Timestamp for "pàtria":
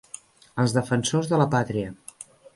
1.53-1.93